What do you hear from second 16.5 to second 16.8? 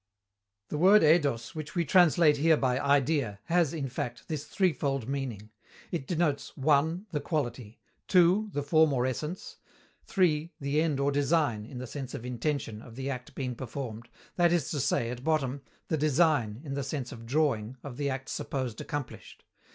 (in